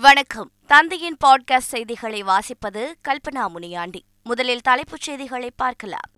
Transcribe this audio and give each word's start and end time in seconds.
வணக்கம். 0.00 0.50
தந்தையின் 0.66 1.16
பாட்காஸ்ட் 1.24 1.72
செய்திகளை 1.74 2.22
வாசிப்பது 2.22 2.92
கல்பனா 3.08 3.48
முனியாண்டி. 3.48 4.04
முதலில் 4.22 4.60
தலைப்புச் 4.60 5.00
செய்திகளை 5.00 5.50
பார்க்கலாம். 5.56 6.10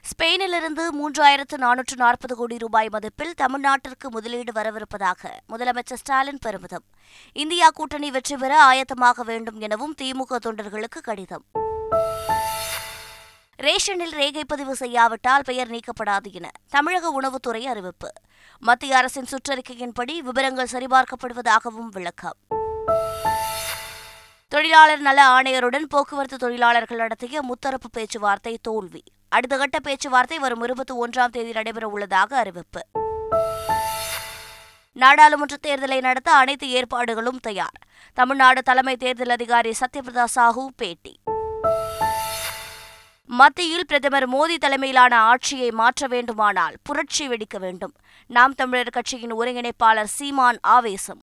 ஸ்பெயினிலிருந்து 0.00 0.88
மூன்றாயிரத்து 1.02 1.56
நானூற்று 1.56 1.96
நாற்பது 1.96 2.36
கோடி 2.36 2.58
ரூபாய் 2.58 2.88
மதிப்பில் 2.92 3.30
தமிழ்நாட்டிற்கு 3.36 4.10
முதலீடு 4.10 4.52
வரவிருப்பதாக 4.52 5.26
முதலமைச்சர் 5.48 5.94
ஸ்டாலின் 5.94 6.38
பெருமிதம். 6.40 6.84
இந்தியா 7.32 7.70
கூட்டணி 7.70 8.10
வெற்றி 8.10 8.36
பெற 8.36 8.64
ஆயத்தமாக 8.64 9.20
வேண்டும் 9.24 9.60
எனவும் 9.60 9.94
திமுக 10.02 10.36
தொண்டர்களுக்கு 10.46 11.00
கடிதம். 11.02 11.44
ரேஷனில் 13.62 14.10
ரேகை 14.10 14.44
பதிவு 14.44 14.74
செய்யாவிட்டால் 14.74 15.42
பெயர் 15.44 15.70
நீக்கப்படாது 15.70 16.32
என 16.32 16.50
தமிழக 16.70 17.12
உணவுத்துறை 17.20 17.62
அறிவிப்பு. 17.62 18.12
மத்திய 18.58 18.96
அரசின் 18.96 19.24
சுற்றறிக்கையின்படி 19.24 20.18
விவரங்கள் 20.18 20.68
சரிபார்க்கப்படுவதாகவும் 20.72 21.88
விளக்கம். 21.90 22.36
தொழிலாளர் 24.48 25.00
நல 25.00 25.26
ஆணையருடன் 25.26 25.82
போக்குவரத்து 25.88 26.36
தொழிலாளர்கள் 26.36 26.96
நடத்திய 26.96 27.40
முத்தரப்பு 27.42 27.88
பேச்சுவார்த்தை 27.92 28.58
தோல்வி. 28.62 29.02
அடுத்த 29.28 29.56
கட்ட 29.56 29.78
பேச்சுவார்த்தை 29.78 30.38
வரும் 30.38 30.62
இருபத்தி 30.62 30.94
ஒன்றாம் 30.94 31.30
தேதி 31.30 31.52
நடைபெற 31.52 31.88
உள்ளதாக 31.88 32.36
அறிவிப்பு. 32.36 32.80
நாடாளுமன்ற 34.92 35.56
தேர்தலை 35.66 36.00
நடத்த 36.00 36.32
அனைத்து 36.32 36.70
ஏற்பாடுகளும் 36.70 37.38
தயார். 37.38 37.80
தமிழ்நாடு 38.14 38.62
தலைமை 38.62 38.96
தேர்தல் 38.96 39.28
அதிகாரி 39.28 39.74
சத்யபிரதா 39.80 40.24
சாஹூ 40.34 40.66
பேட்டி. 40.76 41.20
மத்தியில் 43.28 43.86
பிரதமர் 43.86 44.30
மோடி 44.30 44.56
தலைமையிலான 44.56 45.18
ஆட்சியை 45.18 45.70
மாற்ற 45.70 46.06
வேண்டுமானால் 46.06 46.74
புரட்சி 46.82 47.28
வெடிக்க 47.28 47.58
வேண்டும். 47.58 47.94
நாம் 48.26 48.54
தமிழர் 48.54 48.90
கட்சியின் 48.90 49.34
ஒருங்கிணைப்பாளர் 49.34 50.04
சீமான் 50.04 50.58
ஆவேசம். 50.60 51.18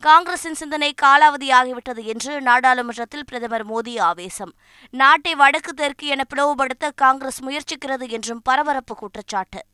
காங்கிரசின் 0.00 0.54
சிந்தனை 0.54 0.94
காலாவதியாகிவிட்டது 1.02 2.02
என்று 2.02 2.40
நாடாளுமன்றத்தில் 2.40 3.24
பிரதமர் 3.24 3.68
மோடி 3.70 4.00
ஆவேசம். 4.00 4.52
நாட்டை 4.90 5.34
வடக்கு 5.34 5.72
தெற்கு 5.72 6.06
என 6.06 6.22
பிளவுபடுத்த 6.34 6.90
காங்கிரஸ் 6.94 7.44
முயற்சிக்கிறது 7.44 8.08
என்றும் 8.08 8.40
பரபரப்பு 8.42 8.94
குற்றச்சாட்டு. 8.94 9.64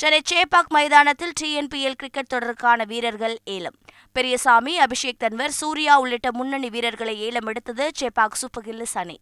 சென்னை 0.00 0.20
சேப்பாக் 0.30 0.68
மைதானத்தில் 0.68 1.32
டிஎன்பிஎல் 1.40 1.96
கிரிக்கெட் 2.00 2.32
தொடருக்கான 2.34 2.86
வீரர்கள் 2.86 3.36
ஏலம். 3.44 3.76
பெரியசாமி 4.12 4.78
அபிஷேக் 4.78 5.18
தன்வர் 5.18 5.54
சூர்யா 5.60 5.98
உள்ளிட்ட 5.98 6.32
முன்னணி 6.32 6.68
வீரர்களை 6.70 7.20
ஏலம் 7.20 7.46
எடுத்தது 7.46 7.90
சேப்பாக் 8.00 8.40
சூப்பர் 8.42 8.64
கில்லிஸ் 8.66 8.98
அணி. 9.02 9.16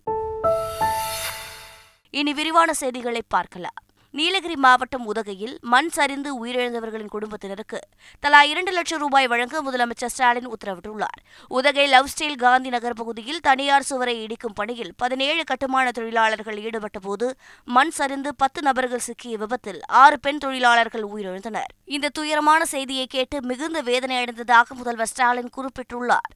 இனி 2.10 2.32
விரிவான 2.32 2.74
செய்திகளை 2.74 3.22
பார்க்கலாம். 3.28 3.78
நீலகிரி 4.18 4.56
மாவட்டம் 4.56 5.06
உதகையில் 5.06 5.54
மண் 5.72 5.88
சரிந்து 5.88 6.30
உயிரிழந்தவர்களின் 6.40 7.10
குடும்பத்தினருக்கு 7.14 7.78
தலா 8.20 8.42
இரண்டு 8.42 8.72
லட்சம் 8.72 8.98
ரூபாய் 8.98 9.26
வழங்க 9.26 9.62
முதலமைச்சர் 9.62 10.12
ஸ்டாலின் 10.14 10.46
உத்தரவிட்டுள்ளார். 10.48 11.18
உதகை 11.48 11.86
லவ் 11.86 12.10
ஸ்டீல் 12.12 12.36
காந்தி 12.36 12.68
நகர் 12.68 12.94
பகுதியில் 12.94 13.40
தனியார் 13.40 13.82
சுவரை 13.82 14.14
இடிக்கும் 14.22 14.54
பணியில் 14.54 14.92
பதினேழு 14.96 15.44
கட்டுமான 15.44 15.90
தொழிலாளர்கள் 15.90 16.60
ஈடுபட்டபோது 16.66 17.28
மண் 17.64 17.90
சரிந்து 17.90 18.32
பத்து 18.34 18.62
நபர்கள் 18.62 19.04
சிக்கிய 19.08 19.36
விபத்தில் 19.36 19.82
ஆறு 20.02 20.20
பெண் 20.20 20.38
தொழிலாளர்கள் 20.38 21.04
உயிரிழந்தனர். 21.04 21.70
இந்த 21.96 22.08
துயரமான 22.08 22.64
செய்தியை 22.64 23.06
கேட்டு 23.06 23.42
மிகுந்த 23.42 23.80
வேதனை 23.80 24.16
அடைந்ததாக 24.16 24.74
முதல்வர் 24.74 25.12
ஸ்டாலின் 25.14 25.54
குறிப்பிட்டுள்ளார். 25.56 26.32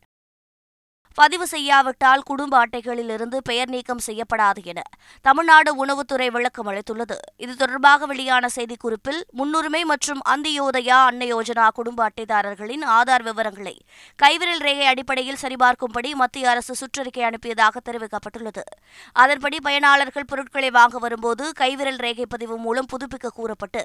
பதிவு 1.21 1.47
செய்யாவிட்டால் 1.47 2.23
குடும்ப 2.29 2.55
அட்டைகளில் 2.65 3.11
இருந்து 3.15 3.39
பெயர் 3.43 3.71
நீக்கம் 3.75 4.03
செய்யப்படாது 4.07 4.61
என 4.65 4.81
தமிழ்நாடு 5.27 5.71
உணவுத்துறை 5.85 6.29
விளக்கம் 6.37 6.69
அளித்துள்ளது. 6.71 7.17
இது 7.37 7.53
தொடர்பாக 7.57 8.07
வெளியான 8.07 8.49
செய்திக்குறிப்பில் 8.57 9.19
முன்னுரிமை 9.39 9.81
மற்றும் 9.85 10.21
அந்தியோதயா 10.35 10.99
அன்ன 11.09 11.25
யோஜனா 11.25 11.67
குடும்ப 11.79 12.03
அட்டைதாரர்களின் 12.09 12.85
ஆதார் 12.99 13.25
விவரங்களை 13.29 13.75
கைவிரல் 14.23 14.63
ரேகை 14.67 14.87
அடிப்படையில் 14.93 15.41
சரிபார்க்கும்படி 15.43 16.13
மத்திய 16.23 16.51
அரசு 16.51 16.75
சுற்றறிக்கை 16.83 17.25
அனுப்பியதாக 17.31 17.83
தெரிவிக்கப்பட்டுள்ளது. 17.89 18.65
அதன்படி 19.13 19.59
பயனாளர்கள் 19.69 20.29
பொருட்களை 20.29 20.71
வாங்க 20.71 20.99
வரும்போது 20.99 21.53
கைவிரல் 21.53 22.01
ரேகை 22.07 22.29
பதிவு 22.37 22.59
மூலம் 22.59 22.91
புதுப்பிக்க 22.95 23.35
கூறப்பட்டு 23.41 23.85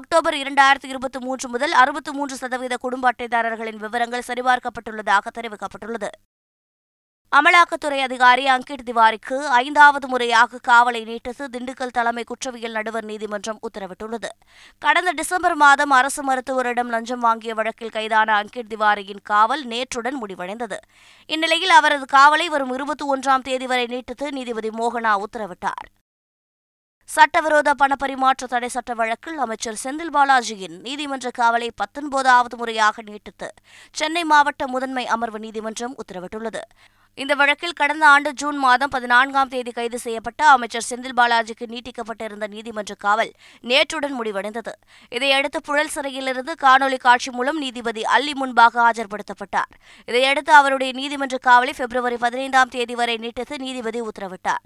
அக்டோபர் 0.00 0.34
இரண்டாயிரத்தி 0.34 0.90
இருபத்தி 0.94 1.18
மூன்று 1.18 1.48
முதல் 1.48 1.72
அறுபத்தி 1.84 2.12
மூன்று 2.12 2.36
சதவீத 2.36 2.76
குடும்ப 2.76 3.12
அட்டைதாரர்களின் 3.12 3.82
விவரங்கள் 3.86 4.28
சரிபார்க்கப்பட்டுள்ளதாக 4.28 5.26
தெரிவிக்கப்பட்டுள்ளது. 5.38 6.10
அமலாக்கத்துறை 7.38 7.98
அதிகாரி 8.06 8.44
அங்கிட் 8.46 8.82
திவாரிக்கு 8.88 9.36
ஐந்தாவது 9.58 10.08
முறையாக 10.08 10.58
காவலை 10.68 11.00
நீட்டித்து 11.04 11.44
திண்டுக்கல் 11.54 11.94
தலைமை 11.96 12.24
குற்றவியல் 12.24 12.76
நடுவர் 12.78 13.06
நீதிமன்றம் 13.10 13.60
உத்தரவிட்டுள்ளது. 13.68 14.30
கடந்த 14.78 15.12
டிசம்பர் 15.20 15.56
மாதம் 15.56 15.90
அரசு 15.90 16.22
மருத்துவரிடம் 16.22 16.90
லஞ்சம் 16.94 17.20
வாங்கிய 17.20 17.54
வழக்கில் 17.54 17.94
கைதான 17.96 18.34
அங்கிட் 18.40 18.70
திவாரியின் 18.74 19.22
காவல் 19.22 19.64
நேற்றுடன் 19.64 20.18
முடிவடைந்தது. 20.22 20.78
இந்நிலையில் 21.26 21.74
அவரது 21.78 22.06
காவலை 22.16 22.46
வரும் 22.46 22.72
இருபத்தி 22.72 23.06
ஒன்றாம் 23.14 23.46
தேதி 23.48 23.66
வரை 23.66 23.86
நீட்டித்து 23.86 24.28
நீதிபதி 24.32 24.70
மோகனா 24.70 25.14
உத்தரவிட்டார். 25.24 25.88
சட்டவிரோத 27.08 27.70
பணப்பரிமாற்ற 27.82 28.44
தடை 28.46 28.68
சட்ட 28.68 28.92
வழக்கில் 28.94 29.38
அமைச்சர் 29.38 29.82
செந்தில் 29.84 30.14
பாலாஜியின் 30.16 30.76
நீதிமன்ற 30.86 31.30
காவலை 31.38 31.68
பத்தொன்பதாவது 31.74 32.56
முறையாக 32.56 33.02
நீட்டித்து 33.02 33.48
சென்னை 33.92 34.24
மாவட்ட 34.24 34.66
முதன்மை 34.66 35.06
அமர்வு 35.06 35.38
நீதிமன்றம் 35.38 35.96
உத்தரவிட்டுள்ளது. 36.02 36.62
இந்த 37.14 37.34
வழக்கில் 37.34 37.72
கடந்த 37.72 38.06
ஆண்டு 38.06 38.32
ஜூன் 38.32 38.56
மாதம் 38.56 38.90
பதினான்காம் 38.90 39.48
தேதி 39.48 39.70
கைது 39.70 39.98
செய்யப்பட்ட 39.98 40.46
அமைச்சர் 40.46 40.86
செந்தில் 40.90 41.16
பாலாஜிக்கு 41.16 41.66
நீட்டிக்கப்பட்டிருந்த 41.66 42.46
நீதிமன்ற 42.46 42.94
காவல் 42.94 43.32
நேற்றுடன் 43.62 44.14
முடிவடைந்தது. 44.20 44.72
இதையடுத்து 45.08 45.60
புழல் 45.60 45.88
சிறையிலிருந்து 45.88 46.54
காணொலி 46.62 46.96
காட்சி 46.96 47.30
மூலம் 47.30 47.58
நீதிபதி 47.58 48.04
அல்லி 48.04 48.34
முன்பாக 48.34 48.90
ஆஜர்படுத்தப்பட்டார். 48.90 49.72
இதையடுத்து 50.06 50.52
அவருடைய 50.52 50.92
நீதிமன்ற 50.92 51.38
காவலை 51.46 51.74
பிப்ரவரி 51.76 52.16
பதினைந்தாம் 52.16 52.68
தேதி 52.68 52.94
வரை 52.94 53.16
நீட்டித்து 53.16 53.58
நீதிபதி 53.58 54.02
உத்தரவிட்டார். 54.02 54.64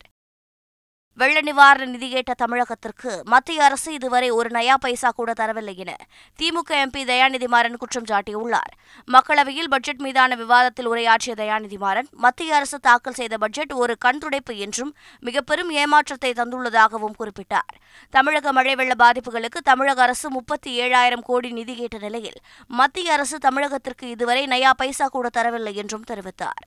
வெள்ள 1.21 1.41
நிவாரண 1.41 1.85
நிதி 1.91 2.09
கேட்ட 2.11 2.33
தமிழகத்திற்கு 2.43 3.13
மத்திய 3.33 3.63
அரசு 3.67 3.93
இதுவரை 3.93 4.29
ஒரு 4.39 4.49
நயா 4.57 4.75
பைசா 4.81 5.11
கூட 5.19 5.31
தரவில்லை 5.41 5.75
என 5.83 5.93
திமுக 6.39 6.71
எம்பி 6.85 7.03
தயாநிதி 7.11 7.47
மாறன் 7.55 7.79
குற்றம் 7.83 8.09
சாட்டியுள்ளார். 8.11 8.73
மக்களவையில் 9.15 9.71
பட்ஜெட் 9.75 10.03
மீதான 10.07 10.37
விவாதத்தில் 10.43 10.87
உரையாற்றிய 10.87 11.35
தயாநிதி 11.39 11.79
மாறன் 11.85 12.09
மத்திய 12.27 12.59
அரசு 12.59 12.81
தாக்கல் 12.81 13.19
செய்த 13.21 13.39
பட்ஜெட் 13.45 13.73
ஒரு 13.83 13.97
கண்துடைப்பு 14.05 14.57
என்றும் 14.67 14.93
மிக 15.21 15.41
பெரும் 15.41 15.71
ஏமாற்றத்தை 15.71 16.33
தந்துள்ளதாகவும் 16.33 17.19
குறிப்பிட்டார். 17.21 17.75
தமிழக 18.11 18.53
மழை 18.53 18.75
வெள்ள 18.75 18.95
பாதிப்புகளுக்கு 19.05 19.61
தமிழக 19.73 20.03
அரசு 20.03 20.31
முப்பத்தி 20.31 20.73
ஏழாயிரம் 20.81 21.27
கோடி 21.31 21.51
நிதி 21.51 21.75
கேட்ட 21.75 21.99
நிலையில் 21.99 22.41
மத்திய 22.81 23.13
அரசு 23.13 23.39
தமிழகத்திற்கு 23.39 24.09
இதுவரை 24.17 24.47
நயா 24.47 24.73
பைசா 24.77 25.09
கூட 25.09 25.29
தரவில்லை 25.39 25.75
என்றும் 25.75 26.09
தெரிவித்தார். 26.13 26.67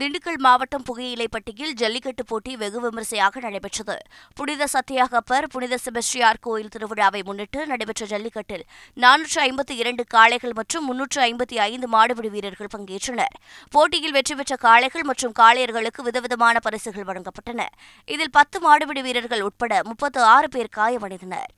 திண்டுக்கல் 0.00 0.38
மாவட்டம் 0.38 0.84
புகையிலைப்பட்டியில் 0.86 1.74
ஜல்லிக்கட்டு 1.80 2.24
போட்டி 2.24 2.56
வெகு 2.56 2.78
விமரிசையாக 2.80 3.40
நடைபெற்றது. 3.40 3.96
புனித 4.34 4.66
சத்தியாகப்பர் 4.72 5.46
புனித 5.52 5.78
செபஸ்டியார் 5.84 6.40
கோயில் 6.40 6.72
திருவிழாவை 6.76 7.20
முன்னிட்டு 7.24 7.66
நடைபெற்ற 7.66 8.06
ஜல்லிக்கட்டில் 8.06 8.64
நானூற்று 8.96 9.38
ஐம்பத்தி 9.42 9.74
இரண்டு 9.82 10.04
காளைகள் 10.06 10.52
மற்றும் 10.52 10.84
முன்னூற்று 10.84 11.20
ஐம்பத்தி 11.22 11.58
ஐந்து 11.68 11.88
மாடுபிடி 11.88 12.30
வீரர்கள் 12.30 12.72
பங்கேற்றனர். 12.76 13.36
போட்டியில் 13.70 14.12
வெற்றி 14.12 14.34
பெற்ற 14.34 14.56
காளைகள் 14.56 15.02
மற்றும் 15.02 15.36
காளையர்களுக்கு 15.38 16.02
விதவிதமான 16.02 16.58
பரிசுகள் 16.58 17.08
வழங்கப்பட்டன. 17.10 17.66
இதில் 18.04 18.30
பத்து 18.30 18.60
மாடுபிடி 18.68 19.02
வீரர்கள் 19.02 19.42
உட்பட 19.42 19.82
முப்பத்து 19.84 20.22
ஆறு 20.22 20.48
பேர் 20.48 20.76
காயமடைந்தனர். 20.76 21.52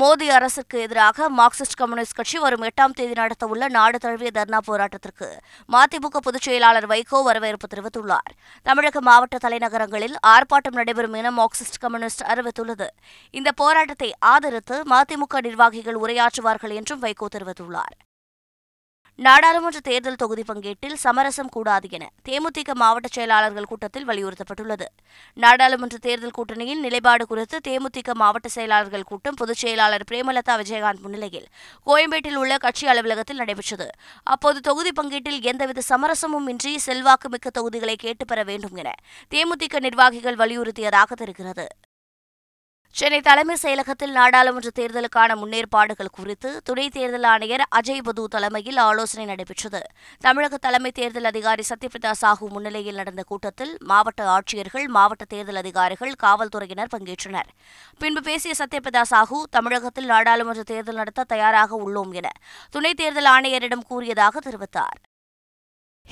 மோடி 0.00 0.26
அரசுக்கு 0.28 0.80
எதிராக 0.80 1.28
மார்க்சிஸ்ட் 1.30 1.76
கம்யூனிஸ்ட் 1.76 2.14
கட்சி 2.14 2.38
வரும் 2.38 2.62
எட்டாம் 2.62 2.94
தேதி 2.94 3.12
நடத்தவுள்ள 3.12 3.68
நாடு 3.68 3.98
தழுவிய 3.98 4.30
தர்ணா 4.34 4.58
போராட்டத்திற்கு 4.66 5.28
மதிமுக 5.72 6.20
பொதுச் 6.22 6.46
செயலாளர் 6.46 6.86
வைகோ 6.86 7.22
வரவேற்பு 7.22 7.66
தெரிவித்துள்ளார். 7.74 8.32
தமிழக 8.62 9.00
மாவட்ட 9.00 9.38
தலைநகரங்களில் 9.44 10.16
ஆர்ப்பாட்டம் 10.26 10.78
நடைபெறும் 10.80 11.12
என 11.12 11.30
மார்க்சிஸ்ட் 11.30 11.80
கம்யூனிஸ்ட் 11.80 12.22
அறிவித்துள்ளது. 12.22 12.88
இந்த 13.30 13.52
போராட்டத்தை 13.52 14.14
ஆதரித்து 14.18 14.82
மதிமுக 14.82 15.40
நிர்வாகிகள் 15.40 16.00
உரையாற்றுவார்கள் 16.04 16.76
என்றும் 16.80 17.02
வைகோ 17.02 17.28
தெரிவித்துள்ளார். 17.36 17.96
நாடாளுமன்ற 19.18 19.80
தேர்தல் 19.80 20.16
தொகுதி 20.16 20.42
பங்கீட்டில் 20.42 20.94
சமரசம் 20.94 21.48
கூடாது 21.48 21.88
என 21.90 22.10
தேமுதிக 22.28 22.72
மாவட்ட 22.72 23.08
செயலாளர்கள் 23.10 23.64
கூட்டத்தில் 23.64 24.08
வலியுறுத்தப்பட்டுள்ளது. 24.08 24.86
நாடாளுமன்ற 25.34 25.98
தேர்தல் 25.98 26.30
கூட்டணியின் 26.30 26.80
நிலைப்பாடு 26.80 27.26
குறித்து 27.26 27.60
தேமுதிக 27.68 28.12
மாவட்ட 28.12 28.48
செயலாளர்கள் 28.48 29.02
கூட்டம் 29.02 29.34
பொதுச் 29.34 29.56
செயலாளர் 29.56 30.04
பிரேமலதா 30.10 30.56
விஜயகாந்த் 30.56 31.00
முன்னிலையில் 31.00 31.46
கோயம்பேட்டில் 31.86 32.34
உள்ள 32.34 32.58
கட்சி 32.58 32.86
அலுவலகத்தில் 32.86 33.36
நடைபெற்றது. 33.36 33.88
அப்போது 34.22 34.60
தொகுதி 34.60 34.92
பங்கீட்டில் 35.00 35.42
எந்தவித 35.42 35.82
சமரசமும் 35.88 36.48
இன்றி 36.48 36.78
செல்வாக்குமிக்க 36.78 37.50
தொகுதிகளை 37.50 37.96
கேட்டுப்பெற 38.02 38.44
வேண்டும் 38.44 38.74
என 38.74 38.94
தேமுதிக 39.34 39.80
நிர்வாகிகள் 39.80 40.34
வலியுறுத்தியதாக 40.34 41.12
தெரிகிறது. 41.12 41.66
சென்னை 42.98 43.18
தலைமைச் 43.20 43.60
செயலகத்தில் 43.62 44.14
நாடாளுமன்ற 44.18 44.70
தேர்தலுக்கான 44.78 45.34
முன்னேற்பாடுகள் 45.40 46.12
குறித்து 46.12 46.50
துணை 46.64 46.88
தேர்தல் 46.88 47.26
ஆணையர் 47.32 47.64
அஜய் 47.78 48.00
பது 48.02 48.22
தலைமையில் 48.34 48.78
ஆலோசனை 48.84 49.24
நடைபெற்றது. 49.26 49.80
தமிழக 50.20 50.56
தலைமை 50.56 50.90
தேர்தல் 50.90 51.28
அதிகாரி 51.30 51.64
சத்யபிரதா 51.70 52.12
சாஹூ 52.20 52.46
முன்னிலையில் 52.54 52.94
நடந்த 52.94 53.22
கூட்டத்தில் 53.22 53.72
மாவட்ட 53.90 54.22
ஆட்சியர்கள் 54.36 54.86
மாவட்ட 54.96 55.24
தேர்தல் 55.24 55.60
அதிகாரிகள் 55.62 56.14
காவல்துறையினர் 56.24 56.92
பங்கேற்றனர். 56.94 57.50
பின்பு 57.98 58.22
பேசிய 58.22 58.54
சத்யபிரதா 58.60 59.02
சாஹூ 59.10 59.40
தமிழகத்தில் 59.50 60.08
நாடாளுமன்ற 60.12 60.64
தேர்தல் 60.72 61.00
நடத்த 61.02 61.28
தயாராக 61.34 61.78
உள்ளோம் 61.86 62.14
என 62.20 62.30
துணை 62.70 62.94
தேர்தல் 62.94 63.30
ஆணையரிடம் 63.34 63.86
கூறியதாக 63.90 64.40
தெரிவித்தார். 64.48 64.98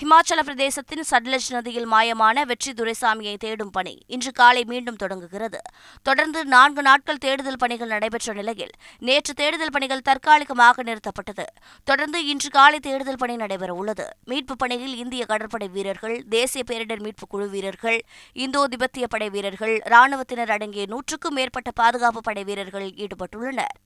ஹிமாச்சல 0.00 0.42
பிரதேசத்தின் 0.44 1.02
சட்லஜ் 1.10 1.50
நதியில் 1.50 1.92
மாயமான 1.92 2.42
வெற்றி 2.42 2.72
துரைசாமியை 2.72 3.36
தேடும் 3.36 3.70
பணி 3.70 3.98
இன்று 4.06 4.32
காலை 4.32 4.64
மீண்டும் 4.64 4.96
தொடங்குகிறது. 4.96 5.60
தொடர்ந்து 6.02 6.44
நான்கு 6.44 6.82
நாட்கள் 6.82 7.18
தேடுதல் 7.18 7.56
பணிகள் 7.56 7.88
நடைபெற்ற 7.88 8.32
நிலையில் 8.32 8.70
நேற்று 8.98 9.34
தேடுதல் 9.34 9.70
பணிகள் 9.70 10.00
தற்காலிகமாக 10.00 10.82
நிறுத்தப்பட்டது. 10.82 11.44
தொடர்ந்து 11.84 12.26
இன்று 12.26 12.50
காலை 12.50 12.80
தேடுதல் 12.80 13.16
பணி 13.16 13.36
நடைபெறவுள்ளது. 13.36 14.04
மீட்புப் 14.24 14.58
பணியில் 14.58 14.96
இந்திய 14.96 15.24
கடற்படை 15.24 15.68
வீரர்கள் 15.68 16.24
தேசிய 16.28 16.64
பேரிடர் 16.70 17.00
மீட்புக் 17.00 17.28
குழு 17.28 17.48
வீரர்கள் 17.48 18.04
இந்தோ 18.32 18.66
திபெத்திய 18.68 19.06
படை 19.08 19.30
வீரர்கள் 19.30 19.80
ராணுவத்தினர் 19.84 20.50
அடங்கிய 20.50 20.86
நூற்றுக்கும் 20.86 21.34
மேற்பட்ட 21.34 21.70
பாதுகாப்பு 21.70 22.20
படை 22.20 22.44
வீரர்கள் 22.44 22.90
ஈடுபட்டுள்ளனர். 22.90 23.76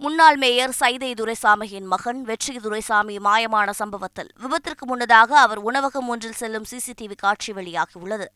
முன்னாள் 0.00 0.36
மேயர் 0.36 0.72
சைதை 0.80 1.08
துரைசாமியின் 1.18 1.86
மகன் 1.92 2.18
வெற்றி 2.22 2.58
துரைசாமி 2.58 3.14
மாயமான 3.18 3.68
சம்பவத்தில் 3.70 4.28
விபத்திற்கு 4.42 4.84
முன்னதாக 4.86 5.38
அவர் 5.38 5.58
உணவகம் 5.58 6.08
ஒன்றில் 6.08 6.36
செல்லும் 6.40 6.66
சிசிடிவி 6.70 7.14
காட்சி 7.14 7.52
வெளியாகியுள்ளது. 7.52 8.26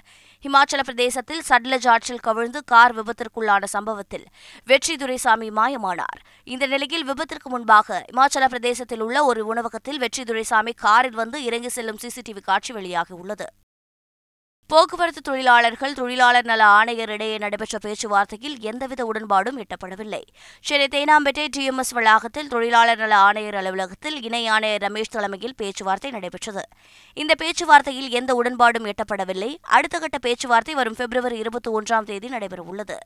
இமாச்சல 0.45 0.81
பிரதேசத்தில் 0.89 1.43
சட்லஜ் 1.49 1.89
ஆற்றில் 1.89 2.25
கவிழ்ந்து 2.27 2.65
கார் 2.65 2.95
விபத்திற்குள்ளான 2.99 3.63
சம்பவத்தில் 3.77 4.27
வெற்றி 4.67 4.97
துரைசாமி 4.97 5.51
மாயமானார். 5.51 6.21
இந்த 6.45 6.67
நிலையில் 6.67 7.09
விபத்திற்கு 7.13 7.51
முன்பாக 7.51 8.05
இமாச்சல 8.13 8.49
பிரதேசத்தில் 8.55 9.01
உள்ள 9.01 9.25
ஒரு 9.25 9.47
உணவகத்தில் 9.47 9.99
வெற்றி 9.99 10.25
துரைசாமி 10.25 10.73
காரில் 10.87 11.21
வந்து 11.23 11.41
இறங்கி 11.45 11.69
செல்லும் 11.69 12.03
சிசிடிவி 12.05 12.41
காட்சி 12.41 12.75
வெளியாகியுள்ளது. 12.75 13.49
போக்குவரத்து 14.71 15.21
தொழிலாளர்கள் 15.21 15.93
தொழிலாளர் 15.93 16.45
நல 16.45 16.65
ஆணையர் 16.65 17.09
இடையே 17.09 17.39
நடைபெற்ற 17.39 17.79
பேச்சுவார்த்தையில் 17.85 18.59
எந்தவித 18.61 19.11
உடன்பாடும் 19.13 19.63
எட்டப்படவில்லை. 19.63 20.21
சென்னை 20.61 20.87
தேனாம்பேட்டை 20.91 21.47
டிஎம்எஸ் 21.57 21.95
வளாகத்தில் 21.95 22.49
தொழிலாளர் 22.49 22.99
நல 22.99 23.17
ஆணையர் 23.17 23.55
அலுவலகத்தில் 23.55 24.23
இணை 24.23 24.47
ஆணையர் 24.47 24.83
ரமேஷ் 24.83 25.11
தலைமையில் 25.11 25.55
பேச்சுவார்த்தை 25.57 26.11
நடைபெற்றது. 26.11 26.63
இந்த 27.15 27.35
பேச்சுவார்த்தையில் 27.43 28.11
எந்த 28.11 28.43
உடன்பாடும் 28.43 28.93
எட்டப்படவில்லை. 28.93 29.57
அடுத்த 29.63 29.99
கட்ட 29.99 30.19
பேச்சுவார்த்தை 30.19 30.75
வரும் 30.75 30.99
பிப்ரவரி 30.99 31.39
இருபத்தி 31.39 31.71
ஒன்றாம் 31.71 32.05
தேதி 32.05 32.29
நடைபெறவுள்ளது. 32.29 32.99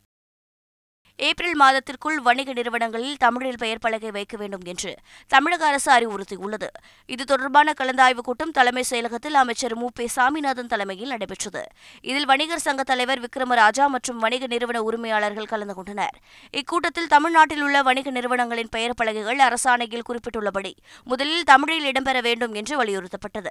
ஏப்ரல் 1.16 1.55
மாதத்திற்குள் 1.55 2.19
வணிக 2.19 2.52
நிறுவனங்களில் 2.52 3.16
தமிழில் 3.16 3.58
பெயர் 3.58 3.78
பலகை 3.78 4.11
வைக்க 4.11 4.37
வேண்டும் 4.37 4.61
என்று 4.64 4.94
தமிழக 5.26 5.66
அரசு 5.66 5.93
அறிவுறுத்தியுள்ளது. 5.93 6.66
இது 7.06 7.25
தொடர்பான 7.25 7.72
கலந்தாய்வுக் 7.81 8.26
கூட்டம் 8.28 8.50
தலைமைச் 8.50 8.94
செயலகத்தில் 8.94 9.32
அமைச்சர் 9.32 9.76
மு. 9.76 9.87
பி. 9.94 10.06
சாமிநாதன் 10.06 10.66
தலைமையில் 10.66 11.08
நடைபெற்றது. 11.08 11.62
இதில் 12.00 12.26
வணிகர் 12.26 12.58
சங்க 12.58 12.82
தலைவர் 12.82 13.20
விக்ரமராஜா 13.20 13.87
மற்றும் 13.87 14.19
வணிக 14.19 14.46
நிறுவன 14.46 14.82
உரிமையாளர்கள் 14.82 15.46
கலந்து 15.46 15.75
கொண்டனர். 15.75 16.19
இக்கூட்டத்தில் 16.52 17.06
தமிழ்நாட்டில் 17.06 17.62
உள்ள 17.62 17.82
வணிக 17.82 18.11
நிறுவனங்களின் 18.11 18.69
பெயர் 18.69 18.94
பலகைகள் 18.94 19.38
அரசாணையில் 19.38 20.08
குறிப்பிட்டுள்ளபடி 20.08 20.72
முதலில் 21.05 21.44
தமிழில் 21.44 21.93
இடம்பெற 21.93 22.22
வேண்டும் 22.22 22.52
என்று 22.52 22.84
வலியுறுத்தப்பட்டது. 22.84 23.50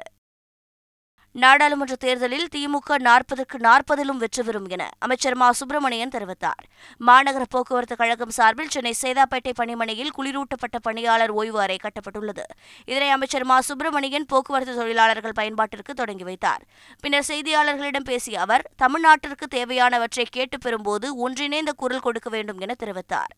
நாடாளுமன்ற 1.35 1.95
தேர்தலில் 1.95 2.47
திமுக 2.55 2.97
நாற்பதுக்கு 2.97 3.57
நாற்பதிலும் 3.57 4.17
வெற்றி 4.17 4.43
பெறும் 4.43 4.67
என 4.69 4.89
அமைச்சர் 4.99 5.35
மா. 5.35 5.51
சுப்பிரமணியன் 5.51 6.09
தெரிவித்தார். 6.09 6.63
மாநகர 7.05 7.43
போக்குவரத்து 7.49 7.95
கழகம் 7.95 8.29
சார்பில் 8.29 8.69
சென்னை 8.69 8.93
சேதாப்பேட்டை 9.01 9.53
பணிமனையில் 9.53 10.11
குளிரூட்டப்பட்ட 10.17 10.79
பணியாளர் 10.81 11.29
ஓய்வு 11.29 11.59
அறை 11.59 11.77
கட்டப்பட்டுள்ளது. 11.83 12.43
இதனை 12.85 13.09
அமைச்சர் 13.09 13.43
மா. 13.43 13.61
சுப்பிரமணியன் 13.61 14.25
போக்குவரத்து 14.25 14.75
தொழிலாளர்கள் 14.75 15.37
பயன்பாட்டிற்கு 15.39 15.93
தொடங்கி 15.95 16.23
வைத்தார். 16.23 16.63
பின்னர் 17.01 17.25
செய்தியாளர்களிடம் 17.27 18.09
பேசிய 18.11 18.41
அவர் 18.41 18.69
தமிழ்நாட்டிற்கு 18.75 19.47
தேவையானவற்றை 19.55 20.25
கேட்டு 20.29 20.57
பெறும்போது 20.57 21.09
ஒன்றிணைந்த 21.15 21.71
குரல் 21.71 21.99
கொடுக்க 21.99 22.29
வேண்டும் 22.29 22.59
என 22.59 22.75
தெரிவித்தார். 22.83 23.33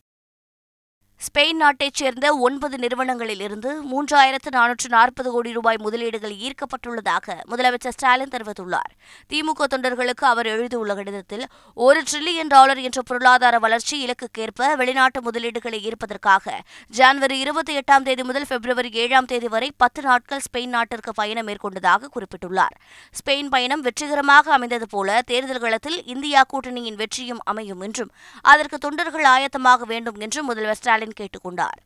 ஸ்பெயின் 1.20 1.60
நாட்டைச் 1.60 1.94
சேர்ந்த 1.94 2.26
ஒன்பது 2.46 2.78
நிறுவனங்களில் 2.78 3.40
இருந்து 3.40 3.70
மூன்றாயிரத்து 3.90 4.50
நானூற்று 4.50 4.88
நாற்பது 4.88 5.28
கோடி 5.30 5.52
ரூபாய் 5.52 5.78
முதலீடுகள் 5.82 6.34
ஈர்க்கப்பட்டுள்ளதாக 6.46 7.36
முதலமைச்சர் 7.50 7.94
ஸ்டாலின் 7.96 8.32
தெரிவித்துள்ளார். 8.34 8.90
திமுக 9.30 9.66
தொண்டர்களுக்கு 9.74 10.24
அவர் 10.30 10.46
எழுதியுள்ள 10.46 10.94
கடிதத்தில் 10.94 11.44
ஒரு 11.74 12.02
டிரில்லியன் 12.02 12.46
டாலர் 12.46 12.78
என்ற 12.78 13.02
பொருளாதார 13.02 13.58
வளர்ச்சி 13.58 14.06
இலக்குக்கேற்ப 14.06 14.76
வெளிநாட்டு 14.76 15.20
முதலீடுகளை 15.20 15.80
ஈர்ப்பதற்காக 15.88 16.54
ஜனவரி 16.90 17.38
இருபத்தி 17.38 17.78
எட்டாம் 17.78 18.02
தேதி 18.02 18.22
முதல் 18.22 18.46
பிப்ரவரி 18.48 18.90
ஏழாம் 18.90 19.24
தேதி 19.24 19.48
வரை 19.48 19.72
பத்து 19.76 20.02
நாட்கள் 20.02 20.44
ஸ்பெயின் 20.46 20.74
நாட்டிற்கு 20.76 21.14
பயணம் 21.14 21.48
மேற்கொண்டதாக 21.48 22.12
குறிப்பிட்டுள்ளார். 22.16 22.76
ஸ்பெயின் 23.20 23.48
பயணம் 23.48 23.80
வெற்றிகரமாக 23.80 24.52
அமைந்தது 24.52 24.88
போல 24.88 25.22
தேர்தல் 25.22 25.58
களத்தில் 25.58 25.98
இந்தியா 26.04 26.44
கூட்டணியின் 26.54 26.94
வெற்றியும் 26.94 27.42
அமையும் 27.44 27.80
என்றும் 27.80 28.12
அதற்கு 28.42 28.78
தொண்டர்கள் 28.78 29.28
ஆயத்தமாக 29.34 29.84
வேண்டும் 29.86 30.20
என்றும் 30.20 30.44
முதல்வர் 30.44 30.74
ஸ்டாலின் 30.74 31.05
ஸ்டாலின் 31.06 31.20
கேட்டுக்கொண்டார். 31.20 31.80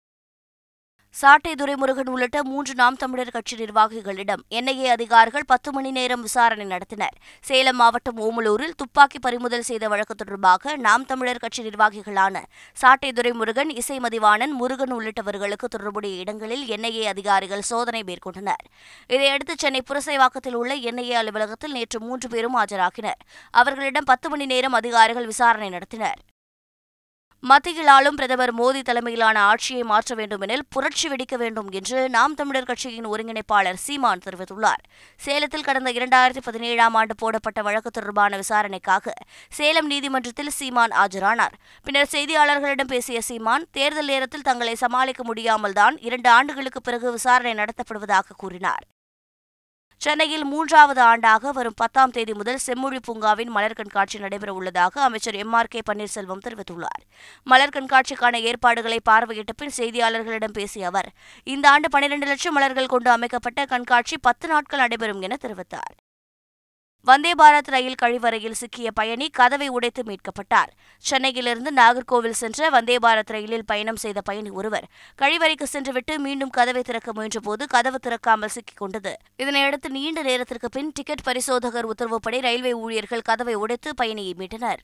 சாட்டை 1.16 1.52
துரைமுருகன் 1.52 2.10
உள்ளிட்ட 2.10 2.38
மூன்று 2.44 2.72
நாம் 2.74 2.96
தமிழர் 2.96 3.32
கட்சி 3.34 3.54
நிர்வாகிகளிடம் 3.56 4.42
என்ஐஏ 4.50 4.88
அதிகாரிகள் 4.96 5.46
பத்து 5.46 5.72
மணி 5.72 5.90
நேரம் 5.90 6.20
விசாரணை 6.20 6.66
நடத்தினர். 6.66 7.16
சேலம் 7.48 7.76
மாவட்டம் 7.76 8.20
ஓமலூரில் 8.26 8.76
துப்பாக்கி 8.76 9.18
பறிமுதல் 9.18 9.66
செய்த 9.70 9.88
வழக்கு 9.88 10.14
தொடர்பாக 10.14 10.76
நாம் 10.76 11.04
தமிழர் 11.04 11.42
கட்சி 11.44 11.62
நிர்வாகிகளான 11.62 12.44
சாட்டை 12.72 13.10
துரைமுருகன் 13.12 13.72
இசை 13.74 13.98
மதிவாணன் 13.98 14.54
முருகன் 14.60 14.94
உள்ளிட்டவர்களுக்கு 14.98 15.68
தொடர்புடைய 15.68 16.16
இடங்களில் 16.16 16.64
என்ஐஏ 16.76 17.04
அதிகாரிகள் 17.14 17.68
சோதனை 17.72 18.02
மேற்கொண்டனர். 18.02 18.64
இதையடுத்து 19.08 19.56
சென்னை 19.58 19.82
புரசைவாக்கத்தில் 19.90 20.58
உள்ள 20.62 20.74
என்ஐஏ 20.90 21.16
அலுவலகத்தில் 21.22 21.72
நேற்று 21.72 22.00
மூன்று 22.00 22.28
பேரும் 22.28 22.58
ஆஜராகினர். 22.58 23.20
அவர்களிடம் 23.50 24.10
பத்து 24.12 24.28
மணி 24.28 24.46
நேரம் 24.46 24.72
அதிகாரிகள் 24.72 25.26
விசாரணை 25.26 25.70
நடத்தினர். 25.70 26.20
மத்தியில் 27.42 27.86
ஆளும் 27.86 28.14
பிரதமர் 28.14 28.52
மோடி 28.54 28.82
தலைமையிலான 28.82 29.40
ஆட்சியை 29.40 29.82
மாற்ற 29.82 30.14
வேண்டுமெனில் 30.14 30.64
புரட்சி 30.68 31.08
வெடிக்க 31.08 31.36
வேண்டும் 31.36 31.70
என்று 31.70 32.08
நாம் 32.08 32.34
தமிழர் 32.34 32.64
கட்சியின் 32.64 33.06
ஒருங்கிணைப்பாளர் 33.06 33.80
சீமான் 33.86 34.20
தெரிவித்துள்ளார். 34.24 34.82
சேலத்தில் 35.16 35.62
கடந்த 35.62 35.92
இரண்டாயிரத்தி 35.92 36.42
பதினேழாம் 36.44 36.94
ஆண்டு 36.94 37.14
போடப்பட்ட 37.14 37.62
வழக்கு 37.62 37.90
தொடர்பான 37.90 38.36
விசாரணைக்காக 38.36 39.12
சேலம் 39.48 39.86
நீதிமன்றத்தில் 39.86 40.50
சீமான் 40.50 40.90
ஆஜரானார். 40.90 41.56
பின்னர் 41.82 42.12
செய்தியாளர்களிடம் 42.12 42.92
பேசிய 42.94 43.20
சீமான் 43.20 43.66
தேர்தல் 43.70 44.06
நேரத்தில் 44.06 44.42
தங்களை 44.42 44.74
சமாளிக்க 44.74 45.34
முடியாமல்தான் 45.34 45.96
இரண்டு 46.00 46.30
ஆண்டுகளுக்கு 46.30 46.80
பிறகு 46.80 47.10
விசாரணை 47.10 47.54
நடத்தப்படுவதாக 47.54 48.36
கூறினார். 48.36 48.86
சென்னையில் 50.04 50.44
மூன்றாவது 50.44 51.00
ஆண்டாக 51.02 51.50
வரும் 51.56 51.76
பத்தாம் 51.76 52.12
தேதி 52.16 52.32
முதல் 52.34 52.60
செம்மொழி 52.66 52.98
பூங்காவின் 53.08 53.50
மலர் 53.56 53.76
கண்காட்சி 53.80 54.18
நடைபெற 54.18 54.50
உள்ளதாக 54.58 55.02
அமைச்சர் 55.06 55.34
எம் 55.34 55.52
ஆர் 55.52 55.70
கே 55.72 55.80
பன்னீர்செல்வம் 55.88 56.42
தெரிவித்துள்ளார். 56.46 57.02
மலர் 57.50 57.74
கண்காட்சிக்கான 57.76 58.40
ஏற்பாடுகளை 58.50 59.00
பார்வையிட்ட 59.10 59.54
பின் 59.56 59.76
செய்தியாளர்களிடம் 59.76 60.56
பேசிய 60.58 60.86
அவர் 60.86 61.10
இந்த 61.54 61.68
ஆண்டு 61.70 61.90
பனிரெண்டு 61.90 62.26
லட்சம் 62.26 62.56
மலர்கள் 62.58 62.92
கொண்டு 62.94 63.10
அமைக்கப்பட்ட 63.10 63.64
கண்காட்சி 63.64 64.18
பத்து 64.28 64.48
நாட்கள் 64.48 64.82
நடைபெறும் 64.84 65.20
என 65.20 65.38
தெரிவித்தார். 65.44 65.94
வந்தே 67.04 67.30
பாரத் 67.38 67.70
ரயில் 67.70 68.00
கழிவறையில் 68.02 68.56
சிக்கிய 68.60 68.90
பயணி 68.90 69.26
கதவை 69.28 69.68
உடைத்து 69.68 70.02
மீட்கப்பட்டார். 70.02 70.70
சென்னையிலிருந்து 70.98 71.70
நாகர்கோவில் 71.72 72.38
சென்ற 72.40 72.68
வந்தே 72.68 72.96
பாரத் 72.96 73.32
ரயிலில் 73.34 73.64
பயணம் 73.64 73.96
செய்த 73.96 74.20
பயணி 74.20 74.50
ஒருவர் 74.50 74.86
கழிவறைக்கு 75.22 75.62
சென்றுவிட்டு 75.62 76.18
மீண்டும் 76.18 76.50
கதவை 76.50 76.82
திறக்க 76.82 77.12
முயன்றபோது 77.12 77.66
கதவு 77.66 77.98
திறக்காமல் 78.06 78.54
சிக்கிக் 78.56 78.76
கொண்டது 78.76 79.14
இதனையடுத்து 79.38 79.88
நீண்ட 79.88 80.22
நேரத்திற்கு 80.22 80.68
பின் 80.68 80.92
டிக்கெட் 80.94 81.26
பரிசோதகர் 81.28 81.90
உத்தரவுப்படி 81.94 82.40
ரயில்வே 82.40 82.72
ஊழியர்கள் 82.72 83.28
கதவை 83.30 83.54
உடைத்து 83.54 83.92
பயணியை 84.02 84.34
மீட்டனர். 84.38 84.82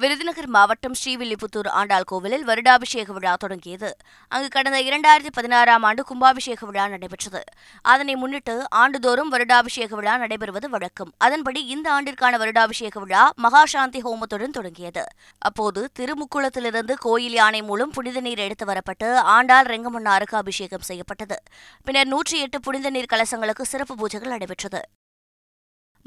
விருதுநகர் 0.00 0.46
மாவட்டம் 0.46 0.94
ஸ்ரீவில்லிபுத்தூர் 1.00 1.68
ஆண்டாள் 1.68 2.04
கோவிலில் 2.04 2.44
வருடாபிஷேக 2.44 3.12
விழா 3.12 3.34
தொடங்கியது. 3.34 3.96
அங்கு 4.28 4.48
கடந்த 4.48 4.78
இரண்டாயிரத்தி 4.82 5.30
பதினாறாம் 5.32 5.82
ஆண்டு 5.82 6.02
கும்பாபிஷேக 6.08 6.66
விழா 6.66 6.88
நடைபெற்றது. 6.88 7.40
அதனை 7.82 8.16
முன்னிட்டு 8.16 8.68
ஆண்டுதோறும் 8.68 9.28
வருடாபிஷேக 9.28 9.94
விழா 9.94 10.16
நடைபெறுவது 10.18 10.68
வழக்கம். 10.68 11.12
அதன்படி 11.18 11.66
இந்த 11.66 11.86
ஆண்டிற்கான 11.92 12.38
வருடாபிஷேக 12.42 13.00
விழா 13.00 13.32
மகாசாந்தி 13.42 14.02
ஹோமத்துடன் 14.02 14.56
தொடங்கியது. 14.58 15.06
அப்போது 15.38 15.88
திருமுக்குளத்திலிருந்து 15.98 16.96
கோயில் 16.98 17.32
யானை 17.32 17.62
மூலம் 17.62 17.90
புனித 17.90 18.20
நீர் 18.20 18.38
எடுத்து 18.38 18.66
வரப்பட்டு 18.66 19.16
ஆண்டாள் 19.16 19.66
ரெங்கமன்னாருக்கு 19.66 20.38
அபிஷேகம் 20.42 20.86
செய்யப்பட்டது. 20.90 21.38
பின்னர் 21.84 22.06
நூற்றி 22.06 22.40
எட்டு 22.40 22.60
புனித 22.60 22.90
நீர் 22.90 23.12
கலசங்களுக்கு 23.14 23.62
சிறப்பு 23.62 23.96
பூஜைகள் 24.02 24.34
நடைபெற்றது. 24.36 24.82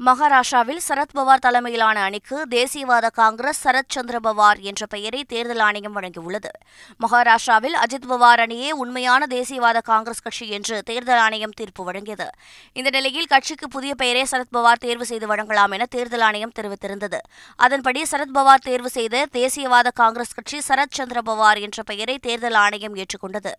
மகாராஷ்டிராவில் 0.06 0.78
சரத்பவார் 0.88 1.42
தலைமையிலான 1.44 2.00
அணிக்கு 2.00 2.36
தேசியவாத 2.50 3.06
காங்கிரஸ் 3.12 3.68
சரத் 3.68 3.94
சந்திர 3.94 4.18
பவார் 4.22 4.60
என்ற 4.60 4.86
பெயரை 4.86 5.24
தேர்தல் 5.24 5.58
ஆணையம் 5.58 5.96
வழங்கியுள்ளது. 5.96 6.50
மகாராஷ்டிராவில் 7.00 7.76
அஜித் 7.82 8.06
பவார் 8.08 8.40
அணியே 8.44 8.70
உண்மையான 8.70 9.26
தேசியவாத 9.30 9.78
காங்கிரஸ் 9.82 10.22
கட்சி 10.22 10.48
என்று 10.48 10.82
தேர்தல் 10.82 11.18
ஆணையம் 11.18 11.50
தீர்ப்பு 11.50 11.84
வழங்கியது. 11.90 12.28
இந்த 12.72 12.90
நிலையில் 12.90 13.26
கட்சிக்கு 13.26 13.68
புதிய 13.68 13.94
பெயரை 13.94 14.26
சரத்பவார் 14.30 14.82
தேர்வு 14.86 15.04
செய்து 15.04 15.26
வழங்கலாம் 15.26 15.70
என 15.70 15.86
தேர்தல் 15.86 16.20
ஆணையம் 16.20 16.56
தெரிவித்திருந்தது. 16.60 17.20
அதன்படி 17.56 18.02
சரத்பவார் 18.10 18.66
தேர்வு 18.70 18.88
செய்த 18.88 19.26
தேசியவாத 19.32 19.90
காங்கிரஸ் 19.94 20.34
கட்சி 20.34 20.60
சரத் 20.68 20.98
சந்திர 21.00 21.20
பவார் 21.26 21.60
என்ற 21.60 21.82
பெயரை 21.82 22.18
தேர்தல் 22.18 22.54
ஆணையம் 22.54 22.94
ஏற்றுக்கொண்டது. 22.94 23.52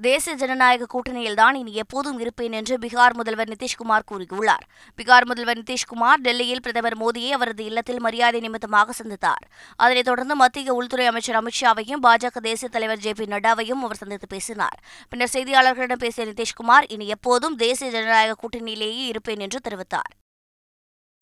தேசிய 0.00 0.36
ஜனநாயக 0.36 0.86
கூட்டணியில்தான் 0.92 1.54
இனி 1.54 1.74
எப்போதும் 1.74 2.18
இருப்பேன் 2.18 2.52
என்று 2.52 2.78
பீகார் 2.78 3.12
முதல்வர் 3.12 3.48
நிதிஷ்குமார் 3.48 4.02
கூறியுள்ளார். 4.10 4.64
பீகார் 4.96 5.24
முதல்வர் 5.24 5.58
நிதிஷ்குமார் 5.58 6.20
டெல்லியில் 6.22 6.62
பிரதமர் 6.62 6.98
மோடியை 6.98 7.28
அவரது 7.28 7.64
இல்லத்தில் 7.64 8.00
மரியாதை 8.00 8.40
நிமித்தமாக 8.40 8.92
சந்தித்தார். 9.02 9.44
அதனைத் 9.76 10.04
தொடர்ந்து 10.04 10.34
மத்திய 10.34 10.74
உள்துறை 10.74 11.06
அமைச்சர் 11.06 11.42
அமித்ஷாவையும் 11.42 12.02
பாஜக 12.02 12.36
தேசிய 12.42 12.70
தலைவர் 12.70 12.98
ஜே 12.98 13.12
பி 13.12 13.24
நட்டாவையும் 13.24 13.82
அவர் 13.82 13.96
சந்தித்து 13.96 14.26
பேசினார். 14.26 14.78
பின்னர் 15.08 15.32
செய்தியாளர்களிடம் 15.32 15.98
பேசிய 15.98 16.26
நிதிஷ்குமார் 16.26 16.84
இனி 16.88 17.06
எப்போதும் 17.06 17.56
தேசிய 17.56 17.90
ஜனநாயக 17.90 18.34
கூட்டணியிலேயே 18.40 19.06
இருப்பேன் 19.06 19.38
என்று 19.38 19.60
தெரிவித்தார். 19.68 20.25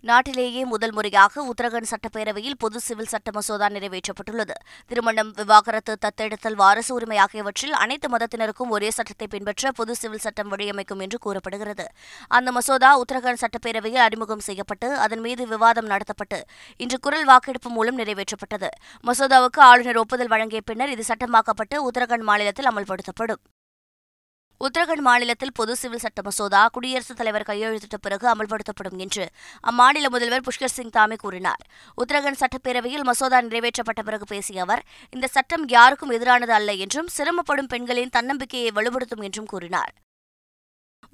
நாட்டிலேயே 0.09 0.63
முதல் 0.65 0.93
முறையாக 0.93 1.43
உத்தரகாண்ட் 1.51 1.91
சட்டப்பேரவையில் 1.91 2.57
பொது 2.59 2.81
சிவில் 2.81 3.11
சட்ட 3.13 3.31
மசோதா 3.37 3.67
நிறைவேற்றப்பட்டுள்ளது. 3.77 4.55
திருமணம் 4.87 5.31
விவாகரத்து 5.39 5.93
தத்தெடுத்தல் 6.05 6.59
வாரசு 6.63 6.95
உரிமை 6.95 7.17
ஆகியவற்றில் 7.17 7.73
அனைத்து 7.83 8.09
மதத்தினருக்கும் 8.09 8.75
ஒரே 8.77 8.91
சட்டத்தை 8.91 9.27
பின்பற்ற 9.27 9.73
பொது 9.73 9.95
சிவில் 9.95 10.25
சட்டம் 10.27 10.51
வழியமைக்கும் 10.53 11.03
என்று 11.07 11.19
கூறப்படுகிறது. 11.19 11.87
அந்த 12.29 12.53
மசோதா 12.53 12.91
உத்தரகாண்ட் 13.03 13.43
சட்டப்பேரவையில் 13.45 14.05
அறிமுகம் 14.09 14.45
செய்யப்பட்டு 14.51 14.91
அதன் 15.07 15.21
மீது 15.21 15.47
விவாதம் 15.47 15.91
நடத்தப்பட்டு 15.95 16.41
இன்று 16.77 16.99
குரல் 16.99 17.25
வாக்கெடுப்பு 17.25 17.71
மூலம் 17.71 17.99
நிறைவேற்றப்பட்டது. 17.99 18.71
மசோதாவுக்கு 19.05 19.63
ஆளுநர் 19.71 20.03
ஒப்புதல் 20.05 20.33
வழங்கிய 20.37 20.61
பின்னர் 20.61 20.95
இது 20.97 21.05
சட்டமாக்கப்பட்டு 21.15 21.79
உத்தரகண்ட் 21.89 22.29
மாநிலத்தில் 22.31 22.71
அமல்படுத்தப்படும். 22.73 23.43
உத்தரகண்ட் 24.61 25.01
மாநிலத்தில் 25.01 25.53
பொது 25.53 25.77
சிவில் 25.77 25.99
சட்ட 25.99 26.23
மசோதா 26.23 26.69
குடியரசுத் 26.69 27.17
தலைவர் 27.17 27.47
கையெழுத்திட்ட 27.47 27.97
பிறகு 28.01 28.29
அமல்படுத்தப்படும் 28.29 28.97
என்று 28.97 29.29
அம்மாநில 29.71 30.09
முதல்வர் 30.09 30.41
புஷ்கர் 30.41 30.75
சிங் 30.77 30.91
தாமே 30.91 31.17
கூறினார். 31.17 31.63
உத்தரகண்ட் 31.97 32.41
சட்டப்பேரவையில் 32.41 33.03
மசோதா 33.03 33.41
நிறைவேற்றப்பட்ட 33.41 34.03
பிறகு 34.05 34.25
பேசிய 34.27 34.63
அவர் 34.63 34.85
இந்த 35.11 35.27
சட்டம் 35.27 35.69
யாருக்கும் 35.69 36.11
எதிரானது 36.11 36.55
அல்ல 36.61 36.73
என்றும் 36.73 37.09
சிரமப்படும் 37.17 37.69
பெண்களின் 37.69 38.15
தன்னம்பிக்கையை 38.17 38.71
வலுப்படுத்தும் 38.75 39.23
என்றும் 39.23 39.47
கூறினார். 39.47 39.93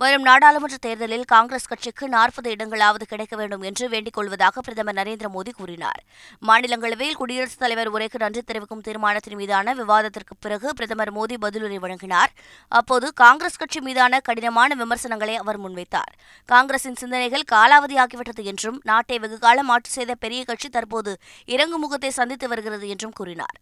வரும் 0.01 0.23
நாடாளுமன்ற 0.23 0.77
தேர்தலில் 0.81 1.25
காங்கிரஸ் 1.25 1.67
கட்சிக்கு 1.67 2.09
நாற்பது 2.09 2.49
இடங்களாவது 2.55 3.03
கிடைக்க 3.03 3.37
வேண்டும் 3.37 3.63
என்று 3.63 3.89
வேண்டிக் 3.89 4.13
கொள்வதாக 4.13 4.61
பிரதமர் 4.61 4.97
நரேந்திர 4.99 5.29
மோடி 5.35 5.53
கூறினார். 5.57 6.01
மாநிலங்களவையில் 6.49 7.19
குடியரசுத் 7.19 7.59
தலைவர் 7.59 7.91
உரைக்கு 7.93 8.19
நன்றி 8.19 8.43
தெரிவிக்கும் 8.43 8.81
தீர்மானத்தின் 8.81 9.37
மீதான 9.37 9.75
விவாதத்திற்கு 9.75 10.37
பிறகு 10.41 10.75
பிரதமர் 10.75 11.13
மோடி 11.17 11.37
பதிலுரை 11.41 11.75
வழங்கினார். 11.75 12.33
அப்போது 12.69 13.13
காங்கிரஸ் 13.15 13.57
கட்சி 13.57 13.81
மீதான 13.81 14.21
கடினமான 14.21 14.75
விமர்சனங்களை 14.75 15.37
அவர் 15.37 15.61
முன்வைத்தார். 15.61 16.15
காங்கிரசின் 16.45 17.01
சிந்தனைகள் 17.03 17.51
காலாவதியாகிவிட்டது 17.53 18.45
என்றும் 18.45 18.81
நாட்டை 18.85 19.19
வெகுகாலம் 19.19 19.69
ஆட்சி 19.69 19.91
செய்த 19.91 20.15
பெரிய 20.15 20.45
கட்சி 20.45 20.69
தற்போது 20.69 21.15
இறங்கு 21.45 21.79
முகத்தை 21.79 22.11
சந்தித்து 22.11 22.49
வருகிறது 22.49 22.89
என்றும் 22.89 23.13
கூறினார். 23.13 23.59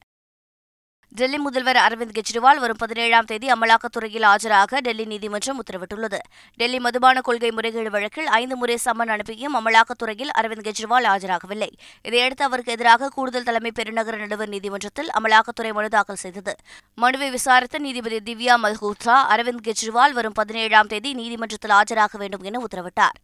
டெல்லி 1.10 1.38
முதல்வர் 1.38 1.76
அரவிந்த் 1.76 2.18
கெஜ்ரிவால் 2.18 2.58
வரும் 2.58 2.76
பதினேழாம் 2.76 3.24
தேதி 3.24 3.46
அமலாக்கத்துறையில் 3.46 4.26
ஆஜராக 4.32 4.80
டெல்லி 4.80 5.04
நீதிமன்றம் 5.04 5.62
உத்தரவிட்டுள்ளது. 5.62 6.18
டெல்லி 6.56 6.78
மதுபான 6.78 7.20
கொள்கை 7.20 7.50
முறைகேடு 7.50 7.90
வழக்கில் 7.90 8.26
ஐந்து 8.26 8.56
முறை 8.56 8.78
சம்மன் 8.84 9.08
அனுப்பியும் 9.08 9.56
அமலாக்கத்துறையில் 9.56 10.32
அரவிந்த் 10.38 10.66
கெஜ்ரிவால் 10.68 11.08
ஆஜராகவில்லை. 11.14 11.70
இதையடுத்து 12.02 12.44
அவருக்கு 12.44 12.72
எதிராக 12.72 13.08
கூடுதல் 13.08 13.42
தலைமை 13.42 13.72
பெருநகர 13.74 14.16
நடுவர் 14.16 14.48
நீதிமன்றத்தில் 14.48 15.10
அமலாக்கத்துறை 15.20 15.72
மனு 15.72 15.88
தாக்கல் 15.88 16.22
செய்தது. 16.24 16.54
மனுவை 16.94 17.30
விசாரித்த 17.30 17.78
நீதிபதி 17.78 18.20
திவ்யா 18.28 18.56
மல்ஹோத்ரா 18.66 19.18
அரவிந்த் 19.34 19.66
கெஜ்ரிவால் 19.68 20.12
வரும் 20.12 20.32
பதினேழாம் 20.32 20.86
தேதி 20.86 21.14
நீதிமன்றத்தில் 21.14 21.70
ஆஜராக 21.70 22.16
வேண்டும் 22.18 22.42
என 22.42 22.62
உத்தரவிட்டார். 22.64 23.18